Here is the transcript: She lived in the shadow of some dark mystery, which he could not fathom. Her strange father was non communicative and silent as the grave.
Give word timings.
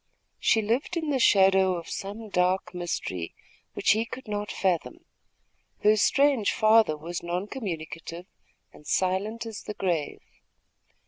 She 0.39 0.63
lived 0.63 0.97
in 0.97 1.11
the 1.11 1.19
shadow 1.19 1.75
of 1.75 1.87
some 1.87 2.27
dark 2.29 2.73
mystery, 2.73 3.35
which 3.73 3.91
he 3.91 4.03
could 4.03 4.27
not 4.27 4.51
fathom. 4.51 5.05
Her 5.83 5.95
strange 5.95 6.51
father 6.53 6.97
was 6.97 7.21
non 7.21 7.45
communicative 7.45 8.25
and 8.73 8.87
silent 8.87 9.45
as 9.45 9.61
the 9.61 9.75
grave. 9.75 10.23